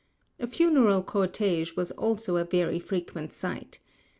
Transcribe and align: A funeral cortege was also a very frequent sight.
A 0.39 0.47
funeral 0.47 1.03
cortege 1.03 1.75
was 1.75 1.91
also 1.91 2.35
a 2.37 2.43
very 2.43 2.79
frequent 2.79 3.31
sight. 3.33 3.79